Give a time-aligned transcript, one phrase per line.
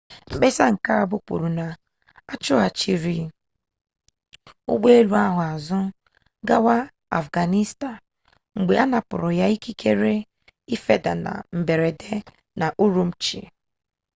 [0.31, 0.65] mkpesa
[1.03, 1.65] mbụ kwuru na
[2.33, 3.17] achụghachiri
[4.71, 5.79] ụgbọelu ahụ azụ
[6.47, 6.75] gawa
[7.19, 7.97] afghanistan
[8.57, 10.13] mgbe anapụrụ ya ikikere
[10.75, 12.13] ịfeda na mberede
[12.57, 13.39] n'ụrụmqi